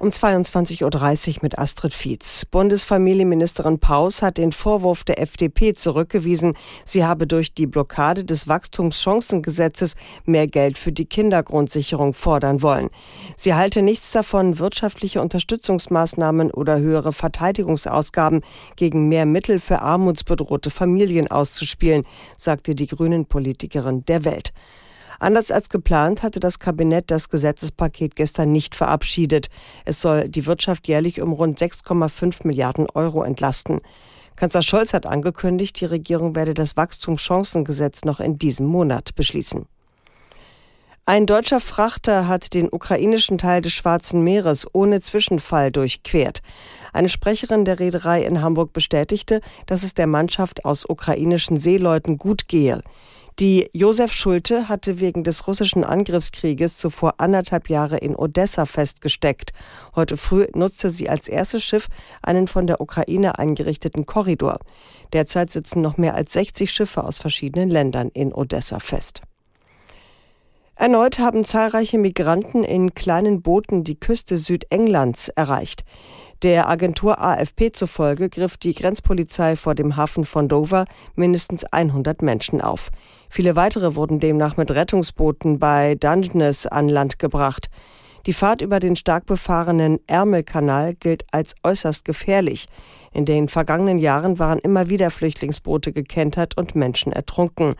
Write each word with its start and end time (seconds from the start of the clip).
um 0.00 0.08
22.30 0.08 0.82
Uhr 1.34 1.38
mit 1.42 1.58
Astrid 1.58 1.92
Fietz. 1.92 2.46
Bundesfamilienministerin 2.46 3.78
Paus 3.78 4.22
hat 4.22 4.38
den 4.38 4.50
Vorwurf 4.50 5.04
der 5.04 5.20
FDP 5.20 5.74
zurückgewiesen, 5.74 6.54
sie 6.86 7.04
habe 7.04 7.26
durch 7.26 7.52
die 7.52 7.66
Blockade 7.66 8.24
des 8.24 8.48
Wachstumschancengesetzes 8.48 9.96
mehr 10.24 10.46
Geld 10.46 10.78
für 10.78 10.90
die 10.90 11.04
Kindergrundsicherung 11.04 12.14
fordern 12.14 12.62
wollen. 12.62 12.88
Sie 13.36 13.52
halte 13.52 13.82
nichts 13.82 14.10
davon, 14.12 14.58
wirtschaftliche 14.58 15.20
Unterstützungsmaßnahmen 15.20 16.50
oder 16.50 16.78
höhere 16.78 17.12
Verteidigungsausgaben 17.12 18.40
gegen 18.76 19.08
mehr 19.08 19.26
Mittel 19.26 19.60
für 19.60 19.82
armutsbedrohte 19.82 20.70
Familien 20.70 21.30
auszuspielen, 21.30 22.04
sagte 22.38 22.74
die 22.74 22.86
Grünen-Politikerin 22.86 24.06
der 24.06 24.24
Welt. 24.24 24.54
Anders 25.20 25.50
als 25.50 25.68
geplant 25.68 26.22
hatte 26.22 26.40
das 26.40 26.58
Kabinett 26.58 27.10
das 27.10 27.28
Gesetzespaket 27.28 28.16
gestern 28.16 28.52
nicht 28.52 28.74
verabschiedet. 28.74 29.48
Es 29.84 30.00
soll 30.00 30.28
die 30.28 30.46
Wirtschaft 30.46 30.88
jährlich 30.88 31.20
um 31.20 31.32
rund 31.32 31.58
6,5 31.60 32.46
Milliarden 32.46 32.86
Euro 32.94 33.22
entlasten. 33.22 33.80
Kanzler 34.34 34.62
Scholz 34.62 34.94
hat 34.94 35.04
angekündigt, 35.04 35.78
die 35.78 35.84
Regierung 35.84 36.34
werde 36.34 36.54
das 36.54 36.78
Wachstumschancengesetz 36.78 38.04
noch 38.04 38.20
in 38.20 38.38
diesem 38.38 38.64
Monat 38.64 39.14
beschließen. 39.14 39.66
Ein 41.04 41.26
deutscher 41.26 41.60
Frachter 41.60 42.26
hat 42.28 42.54
den 42.54 42.68
ukrainischen 42.72 43.36
Teil 43.36 43.60
des 43.60 43.72
Schwarzen 43.72 44.22
Meeres 44.22 44.66
ohne 44.72 45.02
Zwischenfall 45.02 45.70
durchquert. 45.70 46.40
Eine 46.92 47.08
Sprecherin 47.08 47.64
der 47.66 47.80
Reederei 47.80 48.22
in 48.22 48.40
Hamburg 48.40 48.72
bestätigte, 48.72 49.40
dass 49.66 49.82
es 49.82 49.92
der 49.92 50.06
Mannschaft 50.06 50.64
aus 50.64 50.88
ukrainischen 50.88 51.58
Seeleuten 51.58 52.16
gut 52.16 52.48
gehe. 52.48 52.82
Die 53.40 53.70
Josef 53.72 54.12
Schulte 54.12 54.68
hatte 54.68 55.00
wegen 55.00 55.24
des 55.24 55.46
russischen 55.46 55.82
Angriffskrieges 55.82 56.76
zuvor 56.76 57.14
anderthalb 57.16 57.70
Jahre 57.70 57.96
in 57.96 58.14
Odessa 58.14 58.66
festgesteckt. 58.66 59.54
Heute 59.96 60.18
früh 60.18 60.46
nutzte 60.52 60.90
sie 60.90 61.08
als 61.08 61.26
erstes 61.26 61.64
Schiff 61.64 61.88
einen 62.20 62.48
von 62.48 62.66
der 62.66 62.82
Ukraine 62.82 63.38
eingerichteten 63.38 64.04
Korridor. 64.04 64.58
Derzeit 65.14 65.50
sitzen 65.50 65.80
noch 65.80 65.96
mehr 65.96 66.16
als 66.16 66.34
60 66.34 66.70
Schiffe 66.70 67.02
aus 67.02 67.16
verschiedenen 67.16 67.70
Ländern 67.70 68.10
in 68.10 68.34
Odessa 68.34 68.78
fest. 68.78 69.22
Erneut 70.80 71.18
haben 71.18 71.44
zahlreiche 71.44 71.98
Migranten 71.98 72.64
in 72.64 72.94
kleinen 72.94 73.42
Booten 73.42 73.84
die 73.84 74.00
Küste 74.00 74.38
Südenglands 74.38 75.28
erreicht. 75.28 75.84
Der 76.42 76.70
Agentur 76.70 77.20
AFP 77.20 77.72
zufolge 77.72 78.30
griff 78.30 78.56
die 78.56 78.72
Grenzpolizei 78.72 79.56
vor 79.56 79.74
dem 79.74 79.96
Hafen 79.96 80.24
von 80.24 80.48
Dover 80.48 80.86
mindestens 81.14 81.66
100 81.66 82.22
Menschen 82.22 82.62
auf. 82.62 82.88
Viele 83.28 83.56
weitere 83.56 83.94
wurden 83.94 84.20
demnach 84.20 84.56
mit 84.56 84.70
Rettungsbooten 84.70 85.58
bei 85.58 85.96
Dungeness 85.96 86.64
an 86.66 86.88
Land 86.88 87.18
gebracht. 87.18 87.68
Die 88.24 88.32
Fahrt 88.32 88.62
über 88.62 88.80
den 88.80 88.96
stark 88.96 89.26
befahrenen 89.26 89.98
Ärmelkanal 90.06 90.94
gilt 90.94 91.24
als 91.30 91.54
äußerst 91.62 92.06
gefährlich. 92.06 92.68
In 93.12 93.26
den 93.26 93.48
vergangenen 93.48 93.98
Jahren 93.98 94.38
waren 94.38 94.58
immer 94.58 94.88
wieder 94.88 95.10
Flüchtlingsboote 95.10 95.92
gekentert 95.92 96.56
und 96.56 96.74
Menschen 96.74 97.12
ertrunken. 97.12 97.74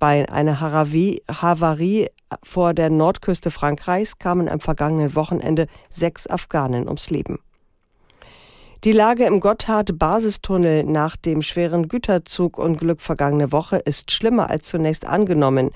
Bei 0.00 0.26
einer 0.30 0.60
Havarie 0.60 2.08
vor 2.42 2.72
der 2.72 2.88
Nordküste 2.88 3.50
Frankreichs 3.50 4.18
kamen 4.18 4.48
am 4.48 4.58
vergangenen 4.58 5.14
Wochenende 5.14 5.66
sechs 5.90 6.26
Afghanen 6.26 6.88
ums 6.88 7.10
Leben. 7.10 7.38
Die 8.82 8.92
Lage 8.92 9.26
im 9.26 9.40
Gotthard-Basistunnel 9.40 10.84
nach 10.84 11.16
dem 11.16 11.42
schweren 11.42 11.88
Güterzugunglück 11.88 13.02
vergangene 13.02 13.52
Woche 13.52 13.76
ist 13.76 14.10
schlimmer 14.10 14.48
als 14.48 14.68
zunächst 14.70 15.04
angenommen. 15.04 15.70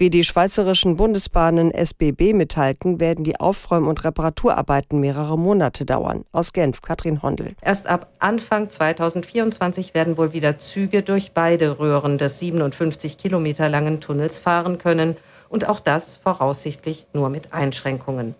Wie 0.00 0.10
die 0.10 0.22
schweizerischen 0.22 0.94
Bundesbahnen 0.94 1.72
SBB 1.72 2.32
mitteilten, 2.32 3.00
werden 3.00 3.24
die 3.24 3.40
Aufräum- 3.40 3.88
und 3.88 4.04
Reparaturarbeiten 4.04 5.00
mehrere 5.00 5.36
Monate 5.36 5.84
dauern. 5.84 6.24
Aus 6.30 6.52
Genf, 6.52 6.82
Katrin 6.82 7.20
Hondel. 7.20 7.54
Erst 7.62 7.88
ab 7.88 8.06
Anfang 8.20 8.70
2024 8.70 9.94
werden 9.94 10.16
wohl 10.16 10.32
wieder 10.32 10.56
Züge 10.56 11.02
durch 11.02 11.32
beide 11.32 11.80
Röhren 11.80 12.16
des 12.16 12.38
57 12.38 13.18
Kilometer 13.18 13.68
langen 13.68 14.00
Tunnels 14.00 14.38
fahren 14.38 14.78
können 14.78 15.16
und 15.48 15.68
auch 15.68 15.80
das 15.80 16.16
voraussichtlich 16.16 17.08
nur 17.12 17.28
mit 17.28 17.52
Einschränkungen. 17.52 18.36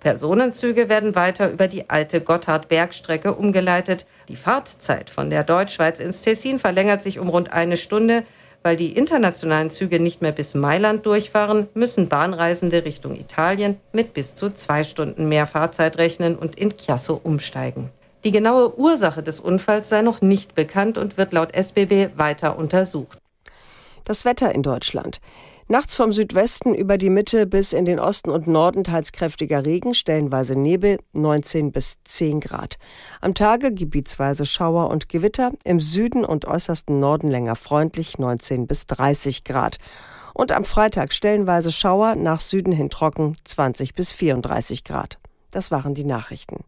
Personenzüge 0.00 0.88
werden 0.88 1.16
weiter 1.16 1.50
über 1.50 1.66
die 1.66 1.90
alte 1.90 2.20
Gotthard-Bergstrecke 2.20 3.34
umgeleitet. 3.34 4.06
Die 4.28 4.36
Fahrtzeit 4.36 5.10
von 5.10 5.28
der 5.28 5.42
Deutschschweiz 5.42 5.98
ins 5.98 6.20
Tessin 6.20 6.60
verlängert 6.60 7.02
sich 7.02 7.18
um 7.18 7.28
rund 7.30 7.52
eine 7.52 7.76
Stunde. 7.76 8.22
Weil 8.62 8.76
die 8.76 8.92
internationalen 8.92 9.70
Züge 9.70 10.00
nicht 10.00 10.20
mehr 10.20 10.32
bis 10.32 10.54
Mailand 10.54 11.06
durchfahren, 11.06 11.68
müssen 11.74 12.08
Bahnreisende 12.08 12.84
Richtung 12.84 13.16
Italien 13.16 13.80
mit 13.92 14.12
bis 14.12 14.34
zu 14.34 14.50
zwei 14.50 14.84
Stunden 14.84 15.28
mehr 15.28 15.46
Fahrzeit 15.46 15.96
rechnen 15.96 16.36
und 16.36 16.56
in 16.56 16.76
Chiasso 16.76 17.18
umsteigen. 17.22 17.90
Die 18.22 18.32
genaue 18.32 18.78
Ursache 18.78 19.22
des 19.22 19.40
Unfalls 19.40 19.88
sei 19.88 20.02
noch 20.02 20.20
nicht 20.20 20.54
bekannt 20.54 20.98
und 20.98 21.16
wird 21.16 21.32
laut 21.32 21.54
SBB 21.54 22.18
weiter 22.18 22.58
untersucht. 22.58 23.18
Das 24.04 24.26
Wetter 24.26 24.54
in 24.54 24.62
Deutschland. 24.62 25.20
Nachts 25.70 25.94
vom 25.94 26.10
Südwesten 26.10 26.74
über 26.74 26.98
die 26.98 27.10
Mitte 27.10 27.46
bis 27.46 27.72
in 27.72 27.84
den 27.84 28.00
Osten 28.00 28.30
und 28.30 28.48
Norden 28.48 28.82
teils 28.82 29.12
kräftiger 29.12 29.64
Regen, 29.64 29.94
stellenweise 29.94 30.58
Nebel, 30.58 30.98
19 31.12 31.70
bis 31.70 31.98
10 32.02 32.40
Grad. 32.40 32.76
Am 33.20 33.34
Tage 33.34 33.72
gebietsweise 33.72 34.46
Schauer 34.46 34.90
und 34.90 35.08
Gewitter, 35.08 35.52
im 35.62 35.78
Süden 35.78 36.24
und 36.24 36.44
äußersten 36.44 36.98
Norden 36.98 37.28
länger 37.28 37.54
freundlich, 37.54 38.18
19 38.18 38.66
bis 38.66 38.88
30 38.88 39.44
Grad. 39.44 39.76
Und 40.34 40.50
am 40.50 40.64
Freitag 40.64 41.12
stellenweise 41.12 41.70
Schauer, 41.70 42.16
nach 42.16 42.40
Süden 42.40 42.72
hin 42.72 42.90
trocken, 42.90 43.36
20 43.44 43.94
bis 43.94 44.12
34 44.12 44.82
Grad. 44.82 45.20
Das 45.52 45.70
waren 45.70 45.94
die 45.94 46.02
Nachrichten. 46.02 46.64